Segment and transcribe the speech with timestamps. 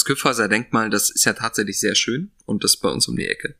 [0.00, 3.26] das Kyffhäuser Denkmal, das ist ja tatsächlich sehr schön und das bei uns um die
[3.26, 3.56] Ecke.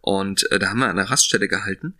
[0.00, 1.94] Und äh, da haben wir an einer Raststätte gehalten.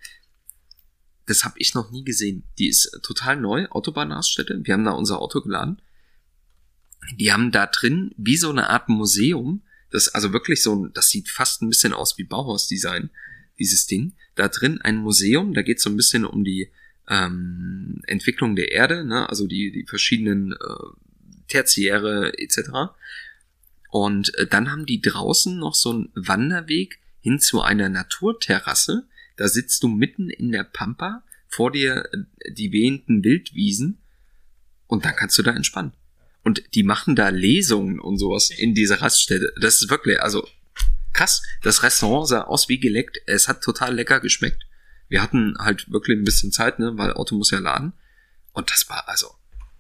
[1.27, 2.43] Das habe ich noch nie gesehen.
[2.59, 4.63] Die ist total neu, Autobahnraststätte.
[4.65, 5.81] Wir haben da unser Auto geladen.
[7.15, 9.63] Die haben da drin wie so eine Art Museum.
[9.91, 13.11] Das also wirklich so, das sieht fast ein bisschen aus wie Bauhausdesign,
[13.61, 14.15] dieses Ding.
[14.35, 16.73] Da drin ein Museum, da geht es so ein bisschen um die
[17.09, 19.29] ähm, Entwicklung der Erde, ne?
[19.29, 22.71] also die, die verschiedenen äh, Tertiäre etc.
[23.89, 29.09] Und äh, dann haben die draußen noch so einen Wanderweg hin zu einer Naturterrasse.
[29.37, 34.03] Da sitzt du mitten in der Pampa, vor dir äh, die wehenden Wildwiesen
[34.87, 35.93] und dann kannst du da entspannen.
[36.43, 39.53] Und die machen da Lesungen und sowas in dieser Raststätte.
[39.61, 40.47] Das ist wirklich, also
[41.13, 41.43] krass.
[41.63, 43.21] Das Restaurant sah aus wie geleckt.
[43.27, 44.65] Es hat total lecker geschmeckt.
[45.09, 47.93] Wir hatten halt wirklich ein bisschen Zeit, ne, weil Auto muss ja laden.
[48.53, 49.29] Und das war also,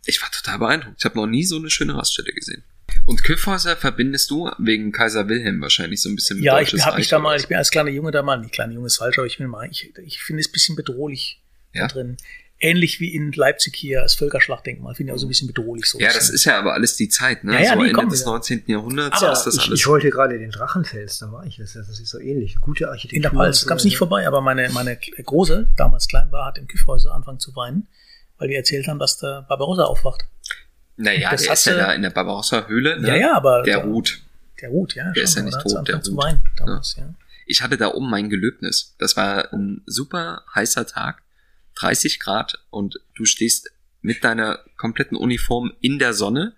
[0.04, 0.96] ich war total beeindruckt.
[0.98, 2.64] Ich habe noch nie so eine schöne Raststätte gesehen.
[3.08, 6.98] Und Kyffhäuser verbindest du wegen Kaiser Wilhelm wahrscheinlich so ein bisschen mit Ja, ich habe
[6.98, 9.18] mich da mal, ich bin als kleiner Junge da mal, nicht kleiner Junge ist falsch,
[9.18, 11.40] aber ich bin mal, ich, ich finde es ein bisschen bedrohlich
[11.72, 11.86] ja?
[11.86, 12.18] da drin
[12.60, 14.94] ähnlich wie in Leipzig hier als Völkerschlachtdenkmal.
[14.94, 15.86] Finde ich auch so ein bisschen bedrohlich.
[15.86, 17.54] So ja, das ist ja aber alles die Zeit, ne?
[17.54, 18.64] Ja, ja, so nee, Ende des 19.
[18.66, 19.80] Jahrhunderts aber ist das ich, alles.
[19.80, 21.56] Ich wollte gerade den Drachenfels, da war ich.
[21.56, 22.56] Das, das ist so ähnlich.
[22.60, 23.16] Gute Architektur.
[23.16, 26.58] In der Pfalz kam es nicht vorbei, aber meine, meine Große, damals klein war, hat
[26.58, 27.86] im Küffhäuser angefangen zu weinen,
[28.38, 30.26] weil die erzählt haben, dass der Barbarossa aufwacht.
[30.98, 33.08] Naja, Das der ist ja da in der Barbarossa-Höhle, ne?
[33.08, 34.20] Ja, ja, aber Der ruht.
[34.60, 35.10] Der ruht, ja.
[35.12, 36.16] Der ist ja nicht tot, der ruht.
[36.16, 37.14] weinen damals, ja.
[37.46, 38.94] Ich hatte da oben mein Gelöbnis.
[38.98, 41.22] Das war ein super heißer Tag,
[41.76, 43.70] 30 Grad und du stehst
[44.02, 46.54] mit deiner kompletten Uniform in der Sonne.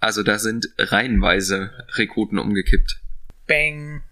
[0.00, 3.00] Also da sind reihenweise Rekruten umgekippt.
[3.46, 4.02] Bang.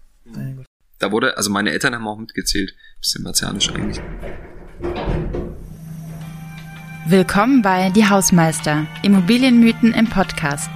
[0.99, 2.75] Da wurde, also meine Eltern haben auch mitgezählt.
[2.99, 3.99] Bisschen martialisch eigentlich.
[7.11, 10.69] Willkommen bei Die Hausmeister, Immobilienmythen im Podcast.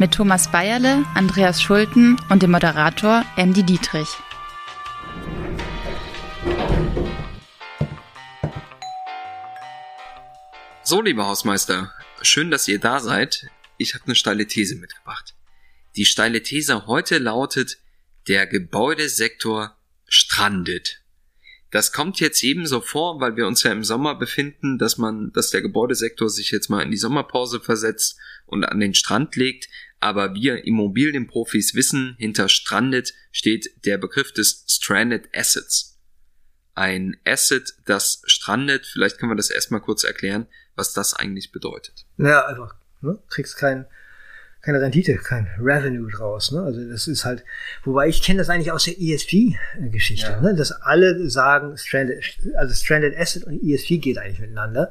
[0.00, 4.08] Mit Thomas Bayerle, Andreas Schulten und dem Moderator Andy Dietrich.
[10.82, 13.48] So, liebe Hausmeister, schön, dass ihr da seid.
[13.78, 15.36] Ich habe eine steile These mitgebracht.
[15.94, 17.78] Die steile These heute lautet,
[18.26, 19.76] der Gebäudesektor
[20.08, 21.00] strandet.
[21.70, 25.50] Das kommt jetzt ebenso vor, weil wir uns ja im Sommer befinden, dass man, dass
[25.50, 29.68] der Gebäudesektor sich jetzt mal in die Sommerpause versetzt und an den Strand legt.
[29.98, 35.98] Aber wir Immobilienprofis wissen, hinter strandet steht der Begriff des Stranded Assets.
[36.74, 38.86] Ein Asset, das strandet.
[38.86, 40.46] Vielleicht können wir das erstmal kurz erklären,
[40.76, 42.04] was das eigentlich bedeutet.
[42.16, 43.18] Naja, einfach, ne?
[43.28, 43.86] Kriegst kein,
[44.66, 46.60] keine Rendite, kein Revenue draus, ne?
[46.60, 47.44] Also das ist halt,
[47.84, 50.40] wobei ich kenne das eigentlich aus der ESG-Geschichte, Ja.
[50.40, 50.56] ne?
[50.56, 52.22] Dass alle sagen, Stranded,
[52.56, 54.90] also Stranded Asset und ESG geht eigentlich miteinander.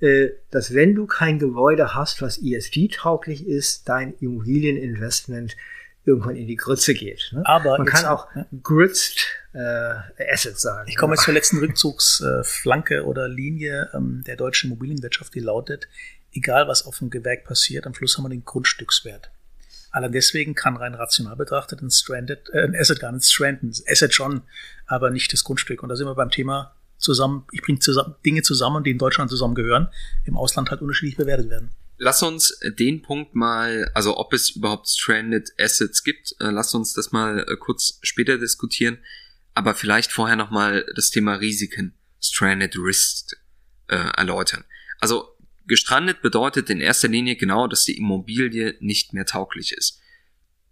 [0.00, 5.56] Äh, dass wenn du kein Gebäude hast, was ESG-tauglich ist, dein Immobilieninvestment
[6.04, 7.30] irgendwann in die Grütze geht.
[7.32, 7.42] Ne?
[7.44, 8.46] Aber Man kann auch ja.
[8.62, 9.94] Gritzed äh,
[10.32, 10.88] Assets sagen.
[10.88, 15.88] Ich komme jetzt zur letzten Rückzugsflanke oder Linie ähm, der deutschen Immobilienwirtschaft, die lautet,
[16.38, 19.30] egal was auf dem Gewerk passiert, am Schluss haben wir den Grundstückswert.
[19.90, 23.68] Allein deswegen kann rein rational betrachtet ein, Stranded, äh, ein Asset gar nicht stranden.
[23.68, 24.42] Ein Asset schon,
[24.86, 25.82] aber nicht das Grundstück.
[25.82, 29.30] Und da sind wir beim Thema zusammen, ich bringe zusammen, Dinge zusammen, die in Deutschland
[29.30, 29.88] zusammengehören,
[30.24, 31.70] im Ausland halt unterschiedlich bewertet werden.
[31.96, 36.92] Lass uns den Punkt mal, also ob es überhaupt Stranded Assets gibt, äh, lass uns
[36.92, 38.98] das mal äh, kurz später diskutieren.
[39.54, 43.34] Aber vielleicht vorher nochmal das Thema Risiken, Stranded Risks,
[43.88, 44.64] äh, erläutern.
[45.00, 45.34] Also
[45.68, 50.00] gestrandet bedeutet in erster Linie genau, dass die Immobilie nicht mehr tauglich ist.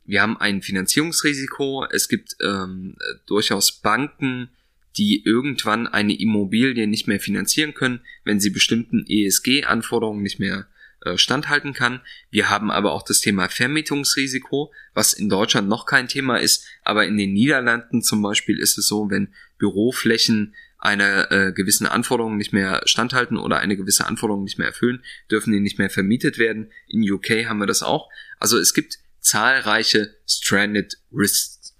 [0.04, 4.50] Wir haben ein Finanzierungsrisiko, es gibt ähm, äh, durchaus Banken,
[4.96, 10.68] die irgendwann eine Immobilie nicht mehr finanzieren können, wenn sie bestimmten ESG-Anforderungen nicht mehr
[11.04, 12.00] äh, standhalten kann.
[12.30, 17.06] Wir haben aber auch das Thema Vermietungsrisiko, was in Deutschland noch kein Thema ist, aber
[17.06, 22.52] in den Niederlanden zum Beispiel ist es so, wenn Büroflächen einer äh, gewissen Anforderung nicht
[22.52, 26.70] mehr standhalten oder eine gewisse Anforderung nicht mehr erfüllen, dürfen die nicht mehr vermietet werden.
[26.88, 28.08] In UK haben wir das auch.
[28.38, 31.74] Also es gibt zahlreiche Stranded Risks.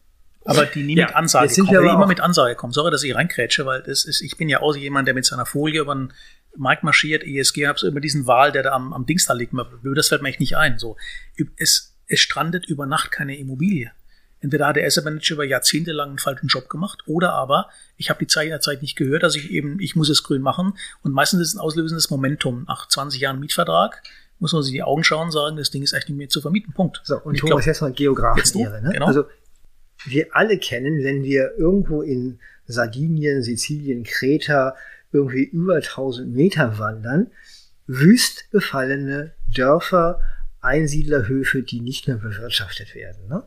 [0.45, 2.73] Aber die nie Ja, mit Ansage jetzt sind kommen, wir immer mit Ansage kommen.
[2.73, 5.47] Sorry, dass ich reinkrätsche, weil das ist, ich bin ja auch jemand, der mit seiner
[5.47, 6.13] Folie über den
[6.57, 9.53] Markt marschiert, ESG, hab so immer diesen Wahl, der da am, am Dings da liegt.
[9.83, 10.79] Das fällt mir echt nicht ein.
[10.79, 10.97] So,
[11.57, 13.93] es, es strandet über Nacht keine Immobilie.
[14.47, 18.11] Entweder hat der Asset Manager über Jahrzehnte lang einen falschen Job gemacht, oder aber ich
[18.11, 20.41] habe die Zeit in der Zeit nicht gehört, dass ich eben, ich muss es grün
[20.41, 20.75] machen.
[21.03, 22.65] Und meistens ist es ein auslösendes Momentum.
[22.69, 24.05] Nach 20 Jahren Mietvertrag
[24.39, 26.41] muss man sich die Augen schauen und sagen, das Ding ist echt nicht mehr zu
[26.41, 26.73] vermieten.
[26.73, 27.01] Punkt.
[27.03, 27.93] So, und ich Thomas, glaub, jetzt mal
[28.55, 28.61] du?
[28.61, 28.91] Ne?
[28.93, 29.07] Genau.
[29.07, 29.25] Also,
[30.05, 32.39] wir alle kennen, wenn wir irgendwo in
[32.69, 34.77] Sardinien, Sizilien, Kreta
[35.11, 37.33] irgendwie über 1000 Meter wandern,
[37.89, 40.21] wüst befallene Dörfer
[40.61, 43.29] Einsiedlerhöfe, die nicht mehr bewirtschaftet werden.
[43.29, 43.43] Ne?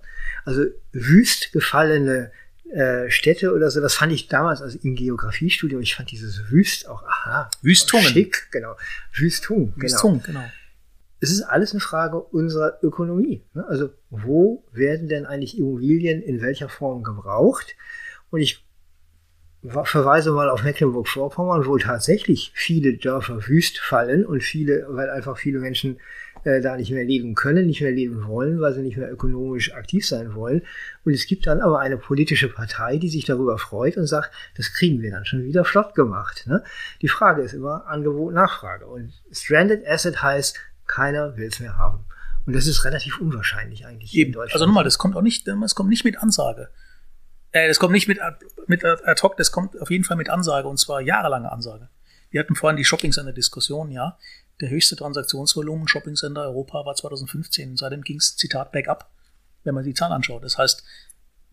[0.50, 2.31] Also wüst gefallene
[2.72, 6.90] äh, Städte oder so, das fand ich damals also im Geografiestudium, ich fand dieses Wüst
[6.90, 7.51] auch, aha.
[7.62, 8.04] Wüstungen.
[8.06, 8.75] Schick, genau.
[9.13, 9.84] Wüstung, genau.
[9.84, 10.44] Wüstung, genau.
[11.19, 13.44] Es ist alles eine Frage unserer Ökonomie.
[13.54, 13.63] Ne?
[13.68, 17.75] Also wo werden denn eigentlich Immobilien in welcher Form gebraucht?
[18.31, 18.66] Und ich
[19.84, 25.60] verweise mal auf Mecklenburg-Vorpommern, wo tatsächlich viele Dörfer wüst fallen und viele, weil einfach viele
[25.60, 26.00] Menschen
[26.44, 29.74] äh, da nicht mehr leben können, nicht mehr leben wollen, weil sie nicht mehr ökonomisch
[29.74, 30.62] aktiv sein wollen.
[31.06, 34.74] Und es gibt dann aber eine politische Partei, die sich darüber freut und sagt, das
[34.74, 36.46] kriegen wir dann schon wieder flott gemacht.
[36.48, 36.64] Ne?
[37.02, 38.88] Die Frage ist immer Angebot, Nachfrage.
[38.88, 42.06] Und Stranded Asset heißt, keiner will es mehr haben.
[42.46, 44.30] Und das ist relativ unwahrscheinlich eigentlich Eben.
[44.30, 44.54] in Deutschland.
[44.54, 46.70] Also nochmal, das kommt auch nicht, es kommt nicht mit Ansage.
[47.52, 48.20] Äh, das kommt nicht mit,
[48.68, 51.90] mit ad hoc, das kommt auf jeden Fall mit Ansage und zwar jahrelange Ansage.
[52.31, 54.18] Wir hatten vorhin die Shopping Center Diskussion, ja.
[54.61, 57.77] Der höchste Transaktionsvolumen Shopping Center Europa war 2015.
[57.77, 59.09] Seitdem ging es, Zitat, up,
[59.63, 60.44] wenn man die Zahlen anschaut.
[60.44, 60.83] Das heißt,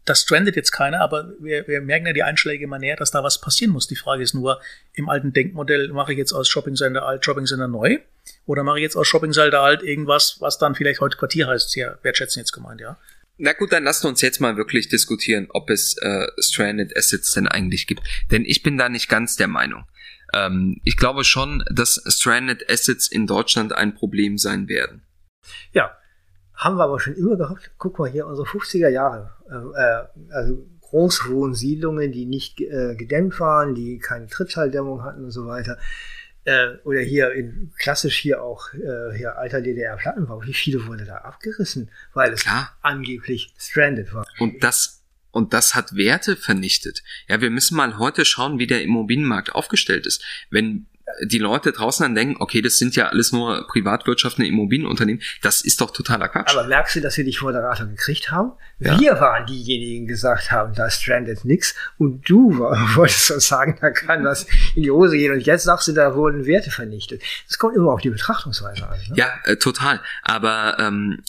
[0.06, 3.24] das strandet jetzt keiner, aber wir, wir merken ja die Einschläge immer näher, dass da
[3.24, 3.88] was passieren muss.
[3.88, 4.60] Die Frage ist nur,
[4.94, 7.98] im alten Denkmodell mache ich jetzt aus Shopping Center alt Shopping Center neu
[8.46, 11.70] oder mache ich jetzt aus Shopping Center alt irgendwas, was dann vielleicht heute Quartier heißt,
[11.70, 12.96] sehr wertschätzen jetzt gemeint, ja.
[13.38, 17.46] Na gut, dann lasst uns jetzt mal wirklich diskutieren, ob es äh, Stranded Assets denn
[17.46, 18.02] eigentlich gibt.
[18.30, 19.84] Denn ich bin da nicht ganz der Meinung.
[20.36, 25.02] Ähm, ich glaube schon, dass Stranded Assets in Deutschland ein Problem sein werden.
[25.72, 25.96] Ja,
[26.54, 27.70] haben wir aber schon immer gehabt.
[27.78, 29.30] Guck mal hier, unsere 50er Jahre.
[29.48, 35.78] Äh, also Großwohnsiedlungen, die nicht äh, gedämmt waren, die keine Trittschalldämmung hatten und so weiter.
[36.44, 40.44] Äh, oder hier in klassisch hier auch äh, hier alter DDR-Plattenbau.
[40.44, 42.76] Wie viele wurde da abgerissen, weil es Klar.
[42.82, 44.24] angeblich stranded war.
[44.38, 44.95] Und das
[45.36, 47.02] und das hat Werte vernichtet.
[47.28, 50.24] Ja, wir müssen mal heute schauen, wie der Immobilienmarkt aufgestellt ist.
[50.48, 50.86] Wenn
[51.22, 55.80] die Leute draußen dann denken, okay, das sind ja alles nur privatwirtschaftende Immobilienunternehmen, das ist
[55.82, 56.56] doch totaler Quatsch.
[56.56, 58.52] Aber merkst du, dass wir dich Moderator gekriegt haben?
[58.78, 58.98] Ja.
[58.98, 62.58] Wir waren diejenigen, die gesagt haben, da strandet nix und du
[62.94, 66.14] wolltest uns sagen, da kann was in die Hose gehen und jetzt sagst du, da
[66.14, 67.22] wurden Werte vernichtet.
[67.46, 68.98] Das kommt immer auf die Betrachtungsweise an.
[69.10, 69.16] Ne?
[69.16, 70.00] Ja, äh, total.
[70.22, 71.22] Aber ähm,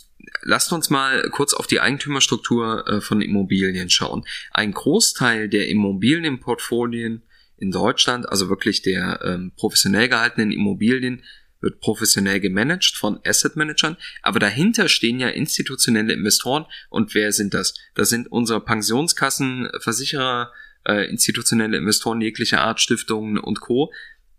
[0.48, 4.24] lasst uns mal kurz auf die Eigentümerstruktur äh, von Immobilien schauen.
[4.52, 7.24] Ein Großteil der Immobilienportfolien
[7.58, 11.24] in Deutschland, also wirklich der ähm, professionell gehaltenen Immobilien,
[11.60, 17.54] wird professionell gemanagt von Asset Managern, aber dahinter stehen ja institutionelle Investoren und wer sind
[17.54, 17.74] das?
[17.96, 20.54] Das sind unsere Pensionskassen, Versicherer,
[20.86, 23.92] äh, institutionelle Investoren jeglicher Art, Stiftungen und Co.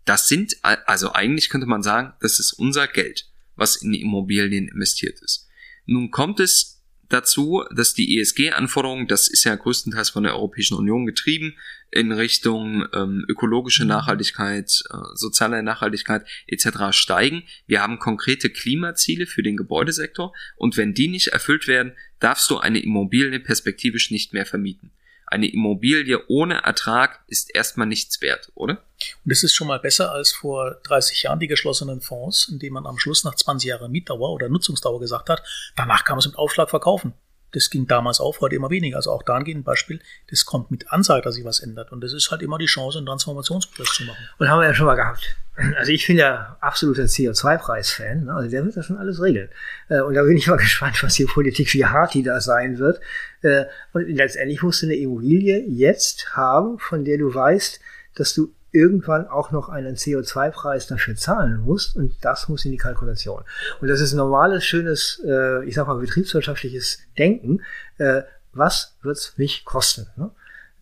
[0.05, 5.19] Das sind, also eigentlich könnte man sagen, das ist unser Geld, was in Immobilien investiert
[5.21, 5.48] ist.
[5.89, 11.07] Nun kommt es dazu, dass die ESG-Anforderungen, das ist ja größtenteils von der Europäischen Union
[11.07, 11.55] getrieben,
[11.89, 13.89] in Richtung ähm, ökologische mhm.
[13.89, 16.91] Nachhaltigkeit, äh, soziale Nachhaltigkeit etc.
[16.91, 17.41] steigen.
[17.65, 22.59] Wir haben konkrete Klimaziele für den Gebäudesektor und wenn die nicht erfüllt werden, darfst du
[22.59, 24.91] eine Immobilie perspektivisch nicht mehr vermieten
[25.31, 28.83] eine Immobilie ohne Ertrag ist erstmal nichts wert, oder?
[29.23, 32.73] Und es ist schon mal besser als vor 30 Jahren die geschlossenen Fonds, in denen
[32.73, 35.43] man am Schluss nach 20 Jahren Mietdauer oder Nutzungsdauer gesagt hat,
[35.75, 37.13] danach kann man es mit Aufschlag verkaufen.
[37.51, 38.97] Das ging damals auf, heute immer weniger.
[38.97, 39.99] Also auch dahingehend ein Beispiel,
[40.29, 41.91] das kommt mit Ansage, dass sich was ändert.
[41.91, 44.23] Und das ist halt immer die Chance, einen Transformationsprozess zu machen.
[44.37, 45.35] Und haben wir ja schon mal gehabt.
[45.77, 48.25] Also ich bin ja absoluter CO2-Preis-Fan.
[48.25, 48.33] Ne?
[48.33, 49.49] Also der wird das schon alles regeln.
[49.89, 52.79] Äh, und da bin ich mal gespannt, was die Politik, wie hart die da sein
[52.79, 53.01] wird.
[53.41, 57.79] Äh, und letztendlich musst du eine Immobilie jetzt haben, von der du weißt,
[58.15, 62.77] dass du irgendwann auch noch einen CO2-Preis dafür zahlen musst und das muss in die
[62.77, 63.43] Kalkulation.
[63.81, 67.61] Und das ist normales, schönes, äh, ich sag mal, betriebswirtschaftliches Denken.
[67.97, 68.23] Äh,
[68.53, 70.07] was wird's mich kosten?
[70.15, 70.31] Ne?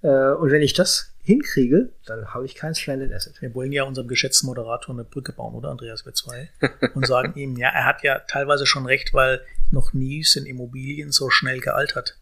[0.02, 3.42] Äh, und wenn ich das hinkriege, dann habe ich kein Stranded Asset.
[3.42, 6.50] Wir wollen ja unserem geschätzten Moderator eine Brücke bauen, oder Andreas wir zwei?
[6.96, 11.12] Und sagen ihm, ja, er hat ja teilweise schon recht, weil noch nie sind Immobilien
[11.12, 12.18] so schnell gealtert.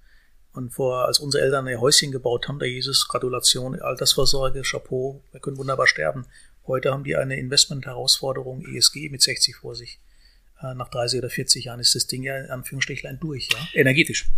[0.56, 5.42] Und vor, als unsere Eltern ihr Häuschen gebaut haben, hieß es Gratulation, Altersvorsorge, Chapeau, wir
[5.42, 6.26] können wunderbar sterben.
[6.66, 10.00] Heute haben die eine Investment-Herausforderung ESG mit 60 vor sich.
[10.62, 13.60] Äh, nach 30 oder 40 Jahren ist das Ding ja in Anführungsstrichlein durch, ja?
[13.74, 14.30] Energetisch.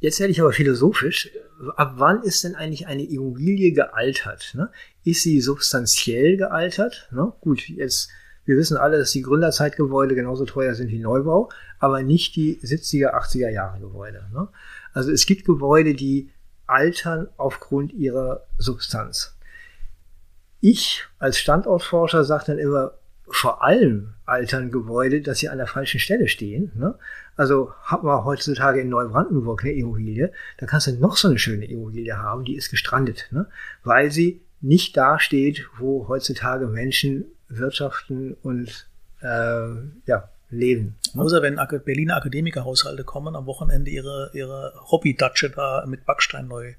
[0.00, 1.30] Jetzt werde ich aber philosophisch.
[1.76, 4.52] Ab wann ist denn eigentlich eine Immobilie gealtert?
[4.54, 4.70] Ne?
[5.04, 7.08] Ist sie substanziell gealtert?
[7.12, 7.32] Ne?
[7.40, 8.08] Gut, jetzt,
[8.46, 13.12] wir wissen alle, dass die Gründerzeitgebäude genauso teuer sind wie Neubau, aber nicht die 70er,
[13.12, 14.24] 80er Jahre Gebäude.
[14.32, 14.48] Ne?
[14.92, 16.30] Also es gibt Gebäude, die
[16.66, 19.36] altern aufgrund ihrer Substanz.
[20.60, 22.92] Ich als Standortforscher sage dann immer,
[23.28, 26.70] vor allem altern Gebäude, dass sie an der falschen Stelle stehen.
[26.76, 26.94] Ne?
[27.36, 31.66] Also hat man heutzutage in Neubrandenburg eine Immobilie, da kannst du noch so eine schöne
[31.66, 33.48] Immobilie haben, die ist gestrandet, ne?
[33.82, 38.88] weil sie nicht da steht, wo heutzutage Menschen wirtschaften und
[39.22, 39.74] äh,
[40.06, 40.96] ja, leben.
[41.16, 46.74] Außer wenn Ak- Berliner Akademikerhaushalte kommen, am Wochenende ihre, ihre Hobby-Datsche da mit Backstein neu.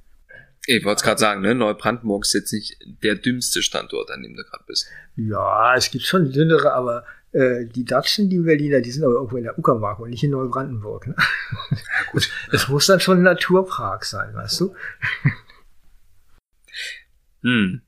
[0.65, 1.55] Ich wollte es gerade sagen, ne?
[1.55, 4.88] Neubrandenburg ist jetzt nicht der dümmste Standort, an dem du gerade bist.
[5.15, 9.38] Ja, es gibt schon dünnere, aber äh, die Datschen, die Berliner, die sind aber irgendwo
[9.38, 11.07] in der Uckermark und nicht in Neubrandenburg.
[11.07, 11.15] Ne?
[11.71, 11.77] Ja,
[12.12, 12.29] gut.
[12.51, 14.75] Es muss dann schon ein Naturpark sein, weißt du?
[17.43, 17.81] Hm.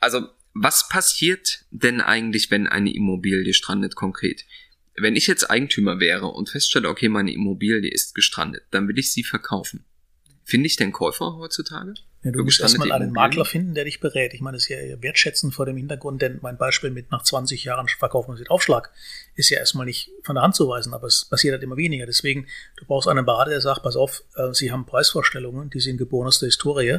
[0.00, 4.44] Also, was passiert denn eigentlich, wenn eine Immobilie strandet konkret?
[4.96, 9.12] Wenn ich jetzt Eigentümer wäre und feststelle, okay, meine Immobilie ist gestrandet, dann will ich
[9.12, 9.84] sie verkaufen.
[10.44, 11.94] Finde ich den Käufer heutzutage?
[12.24, 13.12] Ja, du musst erstmal einen?
[13.12, 14.34] Makler finden, der dich berät.
[14.34, 17.62] Ich meine, das ist ja wertschätzend vor dem Hintergrund, denn mein Beispiel mit nach 20
[17.64, 18.90] Jahren verkaufen mit Aufschlag
[19.34, 22.06] ist ja erstmal nicht von der Hand zu weisen, aber es passiert halt immer weniger.
[22.06, 25.98] Deswegen, du brauchst einen Berater, der sagt, pass auf, äh, Sie haben Preisvorstellungen, die sind
[25.98, 26.98] geboren aus der Historie.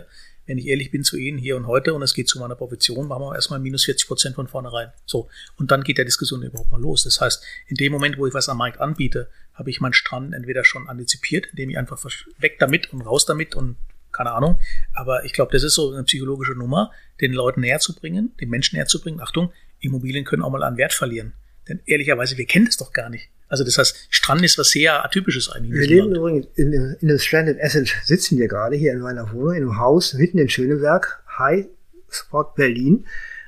[0.50, 3.08] Wenn ich ehrlich bin zu Ihnen hier und heute und es geht zu meiner Provision,
[3.08, 4.92] machen wir erstmal minus 40 Prozent von vornherein.
[5.06, 5.30] So.
[5.58, 7.04] Und dann geht der Diskussion überhaupt mal los.
[7.04, 10.34] Das heißt, in dem Moment, wo ich was am Markt anbiete, habe ich meinen Strand
[10.34, 12.04] entweder schon antizipiert, indem ich einfach
[12.40, 13.76] weg damit und raus damit und
[14.12, 14.58] keine Ahnung.
[14.96, 16.92] Aber ich glaube, das ist so eine psychologische Nummer,
[17.22, 19.22] den Leuten näher zu bringen, den Menschen näher zu bringen.
[19.22, 21.34] Achtung, Immobilien können auch mal an Wert verlieren.
[21.68, 23.30] Denn ehrlicherweise, wir kennen das doch gar nicht.
[23.50, 25.74] Also das heißt, Strand ist was sehr Atypisches eigentlich.
[25.74, 26.18] Wir leben Land.
[26.18, 29.80] übrigens in, in dem Stranded Asset sitzen wir gerade hier in meiner Wohnung, in einem
[29.80, 31.66] Haus mitten in Schöneberg, High
[32.10, 33.06] Spot Berlin.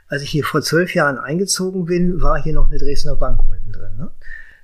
[0.07, 3.71] Als ich hier vor zwölf Jahren eingezogen bin, war hier noch eine Dresdner Bank unten
[3.71, 3.95] drin.
[3.97, 4.11] Ne?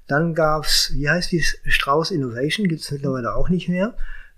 [0.07, 3.95] Dann gab's, wie heißt die, Strauß Innovation, gibt's mittlerweile auch nicht mehr.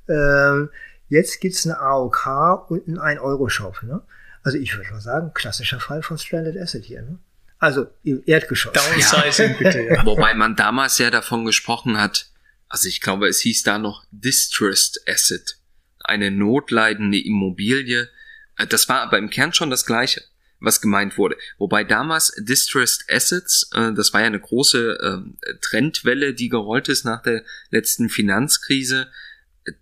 [0.08, 0.70] Ähm,
[1.08, 3.84] jetzt gibt's eine AOK und einen 1-Euro-Shop.
[3.84, 4.02] Ne?
[4.44, 7.02] Also ich würde mal sagen, klassischer Fall von Stranded Asset hier.
[7.02, 7.20] Ne?
[7.60, 8.74] Also im Erdgeschoss.
[8.74, 10.06] Downsizing bitte, ja.
[10.06, 12.32] Wobei man damals ja davon gesprochen hat,
[12.70, 15.58] also ich glaube, es hieß da noch Distressed Asset,
[16.00, 18.10] eine notleidende Immobilie.
[18.58, 20.24] Äh, Das war aber im Kern schon das Gleiche,
[20.60, 21.36] was gemeint wurde.
[21.58, 27.04] Wobei damals Distressed Assets, äh, das war ja eine große ähm, Trendwelle, die gerollt ist
[27.04, 29.12] nach der letzten Finanzkrise.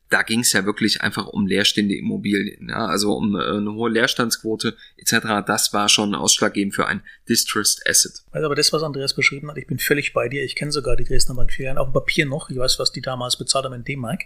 [0.09, 3.89] Da ging es ja wirklich einfach um leerstehende Immobilien, ja, also um äh, eine hohe
[3.89, 5.45] Leerstandsquote etc.
[5.45, 8.23] Das war schon ausschlaggebend für ein Distressed Asset.
[8.31, 10.43] Also aber das, was Andreas beschrieben hat, ich bin völlig bei dir.
[10.43, 12.49] Ich kenne sogar die Dresdner Bankfilialen auf dem Papier noch.
[12.49, 14.23] Ich weiß, was die damals bezahlt haben in D-Mark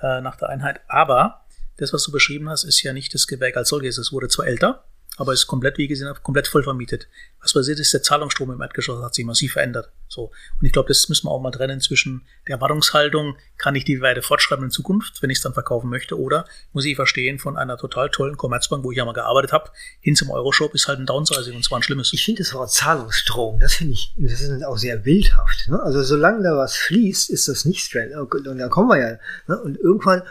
[0.00, 0.80] äh, nach der Einheit.
[0.88, 1.44] Aber
[1.76, 3.98] das, was du beschrieben hast, ist ja nicht das Gewerk als solches.
[3.98, 4.84] Es wurde zwar älter,
[5.16, 7.08] aber ist komplett, wie gesehen habe, komplett voll vermietet.
[7.40, 9.90] Was passiert ist, der Zahlungsstrom im Erdgeschoss hat sich massiv verändert.
[10.08, 10.32] So.
[10.60, 14.00] Und ich glaube, das müssen wir auch mal trennen zwischen der Erwartungshaltung, kann ich die
[14.00, 17.56] weiter fortschreiben in Zukunft, wenn ich es dann verkaufen möchte, oder muss ich verstehen, von
[17.56, 19.70] einer total tollen Commerzbank, wo ich ja mal gearbeitet habe,
[20.00, 22.12] hin zum Euroshop ist halt ein Downsizing und zwar ein schlimmes.
[22.12, 25.68] Ich finde das Wort Zahlungsstrom, das finde ich, das ist auch sehr bildhaft.
[25.68, 25.80] Ne?
[25.82, 28.12] Also solange da was fließt, ist das nicht strand.
[28.14, 29.18] Und da kommen wir ja.
[29.46, 29.60] Ne?
[29.62, 30.22] Und irgendwann,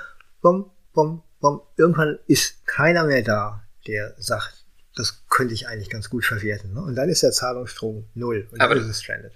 [0.41, 4.64] bom, bom, bom, irgendwann ist keiner mehr da, der sagt,
[4.95, 6.73] das könnte ich eigentlich ganz gut verwerten.
[6.73, 6.81] Ne?
[6.81, 8.47] Und dann ist der Zahlungsstrom null.
[8.51, 9.33] Und Aber- dann ist es stranded.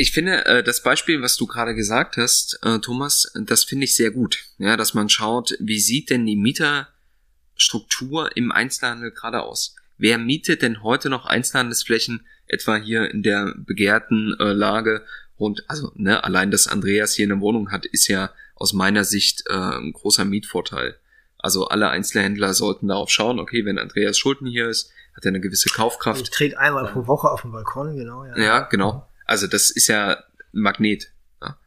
[0.00, 3.96] Ich finde, äh, das Beispiel, was du gerade gesagt hast, äh, Thomas, das finde ich
[3.96, 4.44] sehr gut.
[4.58, 9.74] Ja, dass man schaut, wie sieht denn die Mieterstruktur im Einzelhandel gerade aus?
[9.96, 15.04] Wer mietet denn heute noch Einzelhandelsflächen, etwa hier in der begehrten äh, Lage
[15.40, 19.42] rund, also ne, allein, dass Andreas hier eine Wohnung hat, ist ja aus meiner Sicht
[19.48, 20.96] äh, ein großer Mietvorteil.
[21.38, 25.40] Also alle Einzelhändler sollten darauf schauen, okay, wenn Andreas Schulten hier ist, hat er eine
[25.40, 26.20] gewisse Kaufkraft.
[26.20, 28.24] Ich trete einmal pro Woche auf den Balkon, genau.
[28.24, 29.08] Ja, Ja, genau.
[29.24, 31.12] Also das ist ja ein Magnet.
[31.40, 31.58] Ja.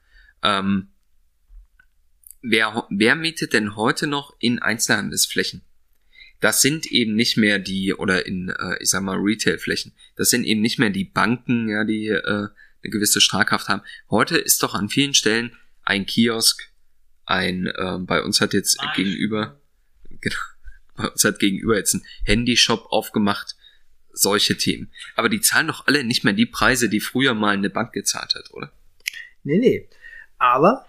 [0.43, 0.89] Ähm,
[2.41, 5.61] wer, wer mietet denn heute noch in Einzelhandelsflächen?
[6.41, 9.93] Das sind eben nicht mehr die, oder in, äh, ich sag mal, Retailflächen.
[10.15, 12.47] Das sind eben nicht mehr die Banken, ja, die äh,
[12.83, 13.83] eine gewisse Strahlkraft haben.
[14.09, 16.71] Heute ist doch an vielen Stellen ein Kiosk,
[17.25, 19.60] ein, äh, bei uns hat jetzt gegenüber,
[20.21, 20.35] genau,
[20.95, 23.55] bei uns hat gegenüber jetzt ein Handyshop aufgemacht,
[24.13, 24.91] solche Themen.
[25.15, 28.35] Aber die zahlen doch alle nicht mehr die Preise, die früher mal eine Bank gezahlt
[28.35, 28.71] hat, oder?
[29.43, 29.89] Nee, nee.
[30.37, 30.85] Aber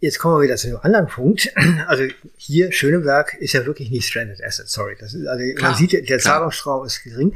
[0.00, 1.52] jetzt kommen wir wieder zu einem anderen Punkt.
[1.86, 2.04] Also
[2.36, 4.96] hier Schöneberg ist ja wirklich nicht stranded asset, sorry.
[4.98, 6.18] Das ist, also Klar, man sieht, der klar.
[6.18, 7.34] Zahlungsstrom ist gering.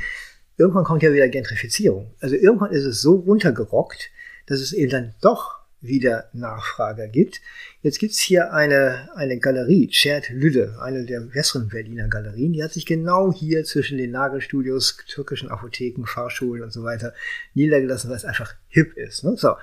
[0.58, 2.14] Irgendwann kommt ja wieder Gentrifizierung.
[2.20, 4.10] Also irgendwann ist es so runtergerockt,
[4.46, 7.40] dass es eben dann doch wieder Nachfrager gibt.
[7.82, 12.52] Jetzt gibt's hier eine, eine Galerie, Shared Lüde, eine der besseren Berliner Galerien.
[12.52, 17.12] Die hat sich genau hier zwischen den Nagelstudios, türkischen Apotheken, Fahrschulen und so weiter
[17.54, 19.24] niedergelassen, weil es einfach hip ist.
[19.24, 19.36] Ne?
[19.36, 19.56] So,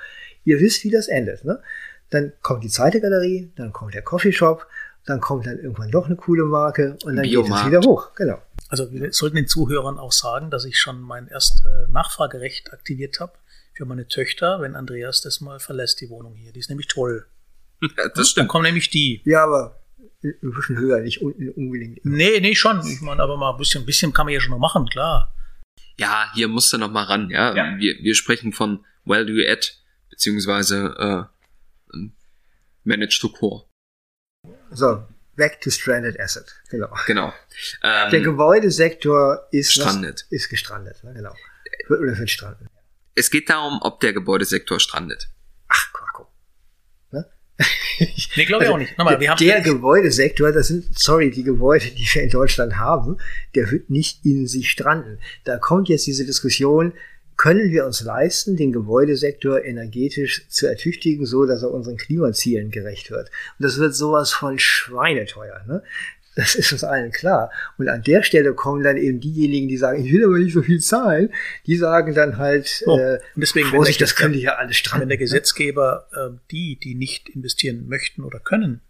[0.43, 1.45] ihr wisst, wie das endet.
[1.45, 1.61] Ne?
[2.09, 4.67] Dann kommt die zweite Galerie, dann kommt der Coffeeshop,
[5.05, 7.65] dann kommt dann irgendwann doch eine coole Marke und dann geht Biomarkt.
[7.65, 8.13] es wieder hoch.
[8.15, 8.41] Genau.
[8.67, 13.19] Also wir sollten den Zuhörern auch sagen, dass ich schon mein erst äh, Nachfragerecht aktiviert
[13.19, 13.33] habe
[13.79, 16.51] für meine Töchter, wenn Andreas das mal verlässt, die Wohnung hier.
[16.51, 17.25] Die ist nämlich toll.
[17.81, 18.49] Ja, das Dann stimmt.
[18.49, 19.21] kommen nämlich die.
[19.23, 19.81] Ja, aber
[20.21, 22.03] ein bisschen höher, nicht unten unbedingt.
[22.03, 22.85] Nee, nee, schon.
[22.85, 25.33] Ich meine, aber mal ein bisschen, ein bisschen kann man ja schon noch machen, klar.
[25.97, 27.55] Ja, hier musst du noch mal ran, ja.
[27.55, 27.77] Ja.
[27.77, 29.65] Wir, wir sprechen von Value Add
[30.09, 31.29] beziehungsweise
[31.95, 32.03] äh,
[32.83, 33.65] Manage to Core.
[34.71, 35.05] So,
[35.37, 36.53] back to stranded asset.
[36.69, 36.93] Genau.
[37.07, 37.33] Genau.
[37.81, 39.79] Ähm, Der Gebäudesektor ist.
[39.79, 41.13] Was, ist gestrandet, ne?
[41.13, 41.33] genau.
[41.89, 42.68] Oder wird stranden.
[43.19, 45.27] Es geht darum, ob der Gebäudesektor strandet.
[45.67, 46.27] Ach, Quacko.
[47.11, 47.25] Ne?
[48.37, 48.97] nee, glaube ich also, auch nicht.
[48.97, 53.17] Nochmal, wir haben der Gebäudesektor, das sind, sorry, die Gebäude, die wir in Deutschland haben,
[53.55, 55.19] der wird nicht in sich stranden.
[55.43, 56.93] Da kommt jetzt diese Diskussion,
[57.35, 63.11] können wir uns leisten, den Gebäudesektor energetisch zu ertüchtigen, so dass er unseren Klimazielen gerecht
[63.11, 63.31] wird.
[63.57, 65.61] Und das wird sowas von schweineteuer.
[65.67, 65.83] Ne?
[66.35, 67.51] Das ist uns allen klar.
[67.77, 70.61] Und an der Stelle kommen dann eben diejenigen, die sagen, ich will aber nicht so
[70.61, 71.33] viel zahlen,
[71.65, 75.01] die sagen dann halt, oh, äh, und deswegen, Vorsicht, das könnte ja alles stranden.
[75.01, 78.81] Wenn der Gesetzgeber äh, die, die nicht investieren möchten oder können,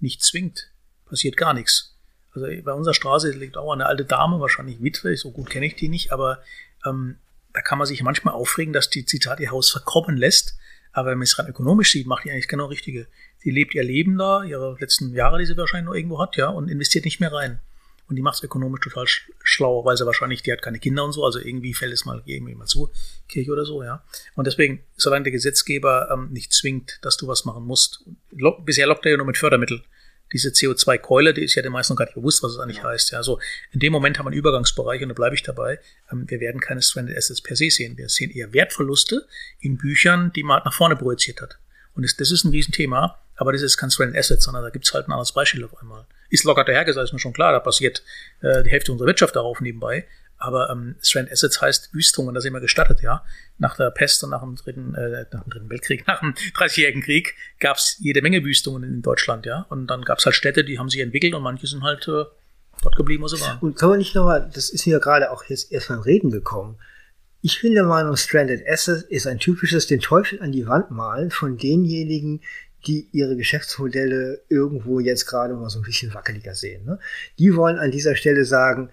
[0.00, 0.70] nicht zwingt,
[1.06, 1.96] passiert gar nichts.
[2.34, 5.74] Also bei unserer Straße liegt auch eine alte Dame, wahrscheinlich Witwe, so gut kenne ich
[5.74, 6.42] die nicht, aber
[6.86, 7.16] ähm,
[7.52, 10.56] da kann man sich manchmal aufregen, dass die Zitat ihr Haus verkommen lässt.
[10.96, 13.06] Aber wenn man es rein ökonomisch sieht, macht die eigentlich genau richtige.
[13.40, 16.48] Sie lebt ihr Leben da, ihre letzten Jahre, die sie wahrscheinlich noch irgendwo hat, ja,
[16.48, 17.60] und investiert nicht mehr rein.
[18.08, 19.04] Und die macht es ökonomisch total
[19.42, 22.22] schlau, weil sie wahrscheinlich, die hat keine Kinder und so, also irgendwie fällt es mal
[22.24, 22.88] irgendwie mal zu,
[23.28, 24.02] Kirche oder so, ja.
[24.36, 28.86] Und deswegen, solange der Gesetzgeber ähm, nicht zwingt, dass du was machen musst, lo bisher
[28.86, 29.82] lockt er ja nur mit Fördermitteln
[30.32, 33.12] diese CO2-Keule, die ist ja den meisten noch gar nicht bewusst, was es eigentlich heißt.
[33.12, 33.38] Ja, so
[33.72, 35.78] in dem Moment haben wir einen Übergangsbereich und da bleibe ich dabei.
[36.10, 37.96] Ähm, wir werden keine Stranded Assets per se sehen.
[37.96, 39.26] Wir sehen eher Wertverluste
[39.60, 41.58] in Büchern, die man nach vorne projiziert hat.
[41.94, 44.86] Und das, das ist ein Riesenthema, aber das ist kein Stranded Asset, sondern da gibt
[44.86, 46.06] es halt ein anderes Beispiel auf einmal.
[46.28, 48.02] Ist locker dahergesagt, ist mir schon klar, da passiert
[48.40, 50.06] äh, die Hälfte unserer Wirtschaft darauf nebenbei.
[50.38, 53.24] Aber ähm, Strand Assets heißt Wüstung und das ist immer gestattet, ja.
[53.58, 57.02] Nach der Pest und nach dem dritten, äh, nach dem dritten Weltkrieg, nach dem Dreißigjährigen
[57.02, 59.66] Krieg gab es jede Menge Wüstungen in Deutschland, ja.
[59.70, 62.24] Und dann gab es halt Städte, die haben sich entwickelt und manche sind halt äh,
[62.82, 63.58] dort geblieben, wo sie waren.
[63.60, 66.78] Und kann man nicht nochmal, das ist mir gerade auch jetzt erst beim Reden gekommen.
[67.40, 71.30] Ich bin der Meinung, Stranded Assets ist ein typisches den Teufel an die Wand malen
[71.30, 72.42] von denjenigen,
[72.86, 76.84] die ihre Geschäftsmodelle irgendwo jetzt gerade mal so ein bisschen wackeliger sehen.
[76.84, 76.98] Ne?
[77.38, 78.90] Die wollen an dieser Stelle sagen,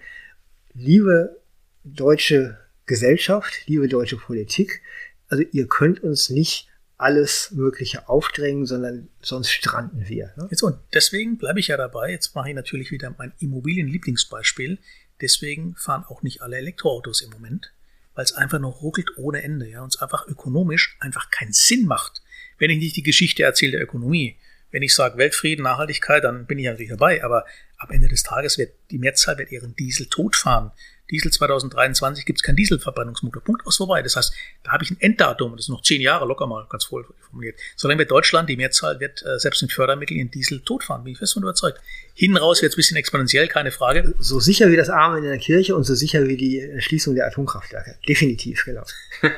[0.74, 1.40] liebe
[1.84, 4.82] deutsche Gesellschaft, liebe deutsche Politik,
[5.28, 10.32] also ihr könnt uns nicht alles Mögliche aufdrängen, sondern sonst stranden wir.
[10.36, 10.48] Ne?
[10.50, 12.10] Jetzt und deswegen bleibe ich ja dabei.
[12.10, 14.78] Jetzt mache ich natürlich wieder mein Immobilienlieblingsbeispiel.
[15.20, 17.72] Deswegen fahren auch nicht alle Elektroautos im Moment,
[18.14, 21.86] weil es einfach noch ruckelt ohne Ende, ja, und es einfach ökonomisch einfach keinen Sinn
[21.86, 22.22] macht,
[22.58, 24.36] wenn ich nicht die Geschichte erzähle der Ökonomie.
[24.74, 27.44] Wenn ich sage Weltfrieden, Nachhaltigkeit, dann bin ich natürlich dabei, aber
[27.78, 30.72] am Ende des Tages wird die Mehrzahl wird ihren Diesel totfahren.
[31.12, 33.44] Diesel 2023 gibt es keinen Dieselverbrennungsmotor.
[33.44, 34.02] Punkt aus vorbei.
[34.02, 34.34] Das heißt,
[34.64, 37.56] da habe ich ein Enddatum, das ist noch zehn Jahre locker mal, ganz voll formuliert.
[37.76, 41.20] Solange wird Deutschland, die Mehrzahl wird äh, selbst mit Fördermitteln in Diesel totfahren, bin ich
[41.20, 41.80] fest von überzeugt.
[42.14, 44.12] Hinten raus wird es ein bisschen exponentiell, keine Frage.
[44.18, 47.28] So sicher wie das Amen in der Kirche und so sicher wie die Schließung der
[47.28, 47.96] Atomkraftwerke.
[48.08, 48.82] Definitiv, genau.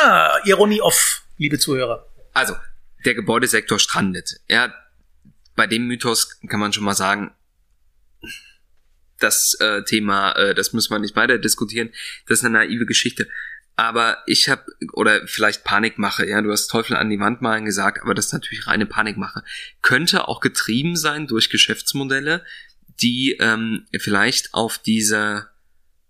[0.00, 2.06] ah, Ironie off, liebe Zuhörer.
[2.32, 2.54] Also,
[3.06, 4.40] der Gebäudesektor strandet.
[4.48, 4.74] Ja,
[5.54, 7.32] bei dem Mythos kann man schon mal sagen,
[9.18, 11.90] das äh, Thema, äh, das müssen wir nicht weiter diskutieren.
[12.26, 13.28] Das ist eine naive Geschichte.
[13.76, 18.02] Aber ich habe, oder vielleicht Panikmache, ja, du hast Teufel an die Wand malen gesagt,
[18.02, 19.42] aber das ist natürlich reine Panikmache.
[19.82, 22.44] Könnte auch getrieben sein durch Geschäftsmodelle,
[23.00, 25.50] die ähm, vielleicht auf dieser,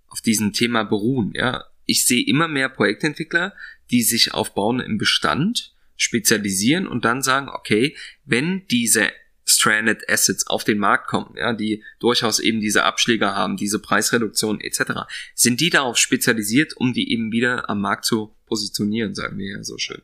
[0.06, 1.64] auf diesem Thema beruhen, ja.
[1.88, 3.54] Ich sehe immer mehr Projektentwickler,
[3.92, 9.10] die sich aufbauen im Bestand, spezialisieren und dann sagen, okay, wenn diese
[9.48, 14.60] Stranded Assets auf den Markt kommen, ja, die durchaus eben diese Abschläge haben, diese Preisreduktion
[14.60, 19.56] etc., sind die darauf spezialisiert, um die eben wieder am Markt zu positionieren, sagen wir
[19.56, 20.02] ja so schön.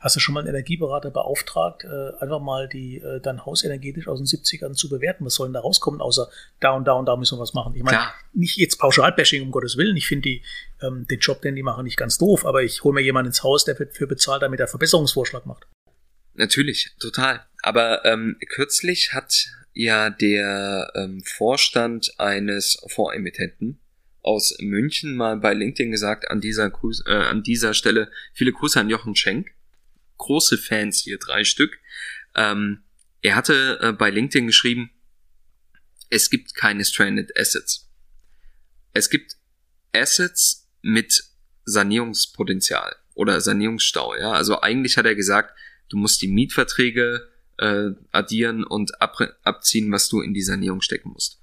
[0.00, 4.08] Hast du schon mal einen Energieberater beauftragt, äh, einfach mal die äh, dein Haus energetisch
[4.08, 5.24] aus den 70ern zu bewerten?
[5.24, 6.28] Was soll denn da rauskommen, außer
[6.60, 7.74] da und da und da müssen wir was machen?
[7.74, 8.00] Ich meine,
[8.32, 9.96] nicht jetzt Pauschalbashing, um Gottes Willen.
[9.96, 10.40] Ich finde
[10.82, 13.42] ähm, den Job, den die machen, nicht ganz doof, aber ich hole mir jemanden ins
[13.42, 15.66] Haus, der dafür bezahlt, damit er Verbesserungsvorschlag macht.
[16.34, 17.44] Natürlich, total.
[17.62, 23.80] Aber ähm, kürzlich hat ja der ähm, Vorstand eines Fondsemittenten
[24.24, 28.80] aus München mal bei LinkedIn gesagt, an dieser, Grüß, äh, an dieser Stelle viele Grüße
[28.80, 29.52] an Jochen Schenk.
[30.18, 31.78] Große Fans hier, drei Stück.
[32.34, 32.82] Ähm,
[33.22, 34.90] er hatte äh, bei LinkedIn geschrieben,
[36.10, 37.90] es gibt keine Stranded Assets.
[38.92, 39.36] Es gibt
[39.92, 41.24] Assets mit
[41.64, 44.16] Sanierungspotenzial oder Sanierungsstau.
[44.16, 45.54] Ja, also eigentlich hat er gesagt,
[45.88, 51.10] Du musst die Mietverträge äh, addieren und ab, abziehen, was du in die Sanierung stecken
[51.10, 51.40] musst.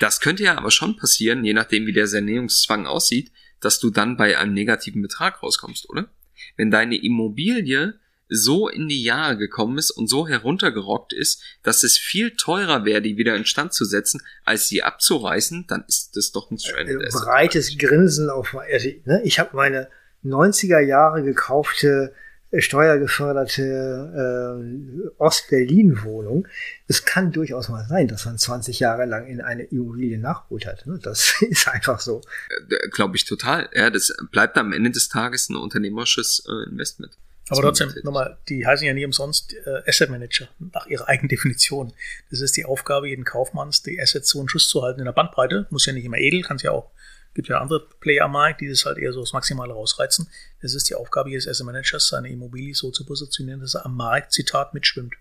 [0.00, 3.30] Das könnte ja aber schon passieren, je nachdem wie der Sanierungszwang aussieht,
[3.60, 6.08] dass du dann bei einem negativen Betrag rauskommst, oder?
[6.56, 7.94] Wenn deine Immobilie
[8.28, 13.02] so in die Jahre gekommen ist und so heruntergerockt ist, dass es viel teurer wäre,
[13.02, 17.08] die wieder instand zu setzen, als sie abzureißen, dann ist das doch ein Stranded äh,
[17.10, 19.20] Breites Grinsen auf also, ne?
[19.24, 19.88] Ich habe meine
[20.24, 22.14] 90er Jahre gekaufte
[22.60, 26.46] steuergeförderte äh, Ost-Berlin-Wohnung.
[26.86, 30.86] Es kann durchaus mal sein, dass man 20 Jahre lang in eine Immobilie nachgeholt hat.
[30.86, 30.98] Ne?
[31.02, 32.22] Das ist einfach so.
[32.68, 33.68] Äh, Glaube ich total.
[33.74, 37.16] Ja, das bleibt am Ende des Tages ein unternehmerisches äh, Investment.
[37.50, 41.92] Aber trotzdem, nochmal, die heißen ja nie umsonst äh, Asset Manager, nach ihrer eigenen Definition.
[42.30, 45.12] Das ist die Aufgabe jeden Kaufmanns, die Assets so in Schuss zu halten in der
[45.12, 45.66] Bandbreite.
[45.68, 46.90] Muss ja nicht immer edel, kann es ja auch
[47.34, 50.28] gibt ja andere Player am Markt, die das halt eher so das Maximale rausreizen.
[50.60, 53.96] Es ist die Aufgabe jedes Asset Managers, seine Immobilie so zu positionieren, dass er am
[53.96, 55.14] Markt, Zitat, mitschwimmt.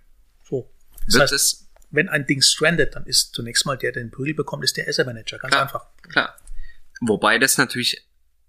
[0.47, 0.69] So.
[1.05, 4.09] Das Wird heißt, es wenn ein Ding strandet, dann ist zunächst mal der, der den
[4.09, 5.37] Prügel bekommt, ist der Asset Manager.
[5.37, 5.63] Ganz Klar.
[5.63, 5.85] einfach.
[6.01, 6.35] Klar.
[7.01, 8.03] Wobei das natürlich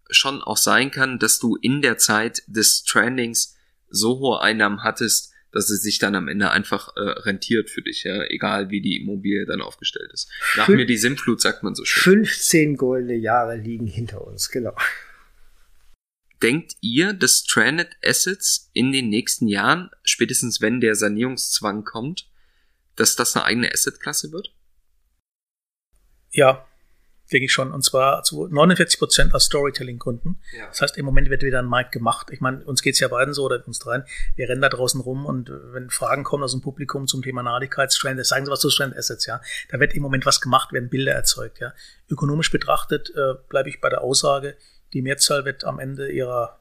[0.09, 3.55] schon auch sein kann, dass du in der Zeit des Trendings
[3.91, 8.05] so hohe Einnahmen hattest, dass es sich dann am Ende einfach äh, rentiert für dich,
[8.05, 10.29] ja, egal wie die Immobilie dann aufgestellt ist.
[10.57, 12.27] Nach Fün- mir die Sinnflut, sagt man so schön.
[12.27, 14.77] 15 goldene Jahre liegen hinter uns, genau.
[16.43, 22.29] Denkt ihr, dass Stranded Assets in den nächsten Jahren, spätestens wenn der Sanierungszwang kommt,
[22.97, 24.53] dass das eine eigene Assetklasse wird?
[26.33, 26.67] Ja,
[27.33, 27.73] denke ich schon.
[27.73, 30.41] Und zwar zu 49 Prozent aus Storytelling-Gründen.
[30.57, 30.67] Ja.
[30.69, 32.29] Das heißt, im Moment wird wieder ein Markt gemacht.
[32.31, 34.05] Ich meine, uns geht's ja beiden so, oder uns dreien.
[34.37, 37.43] Wir rennen da draußen rum und äh, wenn Fragen kommen aus dem Publikum zum Thema
[37.43, 39.41] Nachhaltigkeitstrend, sagen Sie was zu Strand Assets, ja.
[39.71, 41.73] Da wird im Moment was gemacht, werden Bilder erzeugt, ja.
[42.11, 44.57] Ökonomisch betrachtet äh, bleibe ich bei der Aussage,
[44.93, 46.61] die Mehrzahl wird am Ende ihrer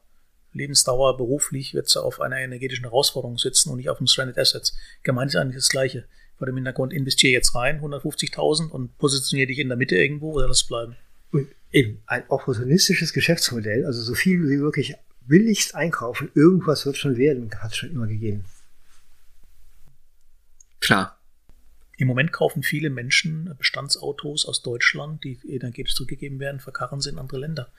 [0.54, 4.76] Lebensdauer beruflich wird sie auf einer energetischen Herausforderung sitzen und nicht auf dem Stranded Assets.
[5.02, 6.06] Gemeint ist eigentlich das Gleiche.
[6.38, 10.48] Vor dem Hintergrund investiere jetzt rein, 150.000 und positioniere dich in der Mitte irgendwo oder
[10.48, 10.96] lass bleiben.
[11.30, 14.94] Und eben ein opportunistisches Geschäftsmodell, also so viel wie wirklich
[15.26, 18.44] billigst einkaufen, irgendwas wird schon werden, hat es schon immer gegeben.
[20.80, 21.18] Klar.
[21.96, 27.18] Im Moment kaufen viele Menschen Bestandsautos aus Deutschland, die energetisch zurückgegeben werden, verkarren sie in
[27.18, 27.70] andere Länder.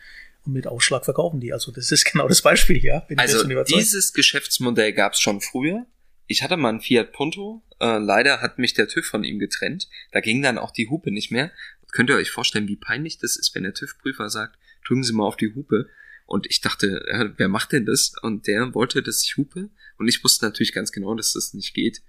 [0.46, 1.54] Und mit Ausschlag verkaufen die.
[1.54, 3.00] Also das ist genau das Beispiel, ja.
[3.02, 5.86] Bin Also dieses Geschäftsmodell gab es schon früher.
[6.28, 7.64] Ich hatte mal einen Fiat Punto.
[7.80, 9.90] Äh, leider hat mich der TÜV von ihm getrennt.
[10.12, 11.52] Da ging dann auch die Hupe nicht mehr.
[11.92, 15.26] Könnt ihr euch vorstellen, wie peinlich das ist, wenn der TÜV-Prüfer sagt, drücken Sie mal
[15.26, 15.88] auf die Hupe.
[16.26, 18.14] Und ich dachte, ja, wer macht denn das?
[18.22, 19.70] Und der wollte, dass ich hupe.
[19.98, 22.02] Und ich wusste natürlich ganz genau, dass das nicht geht.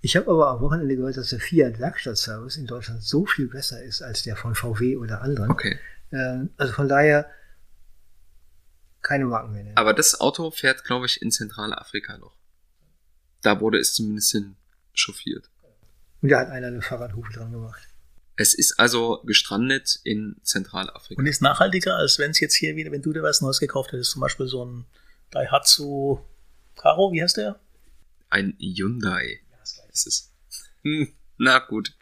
[0.00, 3.82] Ich habe aber am Wochenende gehört, dass der Fiat Werkstattservice in Deutschland so viel besser
[3.82, 5.50] ist als der von VW oder anderen.
[5.50, 5.78] Okay.
[6.12, 7.30] Ähm, also von daher
[9.00, 9.72] keine Marken mehr.
[9.76, 12.36] Aber das Auto fährt, glaube ich, in Zentralafrika noch.
[13.42, 14.56] Da wurde es zumindest hin
[14.94, 15.50] chauffiert.
[16.20, 17.82] Und da hat einer eine Fahrradhufe dran gemacht.
[18.36, 21.20] Es ist also gestrandet in Zentralafrika.
[21.20, 23.92] Und ist nachhaltiger, als wenn es jetzt hier wieder, wenn du dir was Neues gekauft
[23.92, 24.86] hättest, zum Beispiel so ein
[25.30, 26.20] Daihatsu
[26.76, 27.60] Karo, wie heißt der?
[28.30, 29.40] Ein Hyundai
[29.92, 30.32] ist es.
[30.82, 31.94] Hm, na gut.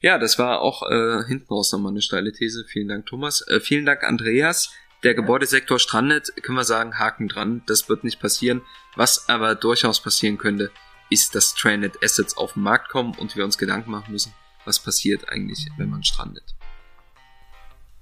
[0.00, 2.64] Ja, das war auch äh, hinten raus nochmal eine steile These.
[2.66, 3.46] Vielen Dank, Thomas.
[3.48, 4.70] Äh, vielen Dank, Andreas.
[5.04, 7.62] Der Gebäudesektor strandet, können wir sagen, Haken dran.
[7.66, 8.62] Das wird nicht passieren.
[8.96, 10.72] Was aber durchaus passieren könnte,
[11.08, 14.32] ist, dass Stranded Assets auf den Markt kommen und wir uns Gedanken machen müssen,
[14.64, 16.56] was passiert eigentlich, wenn man strandet.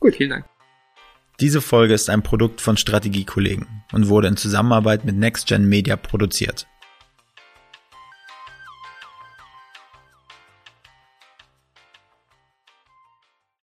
[0.00, 0.16] Gut.
[0.16, 0.46] Vielen Dank.
[1.38, 6.66] Diese Folge ist ein Produkt von Strategiekollegen und wurde in Zusammenarbeit mit NextGen Media produziert.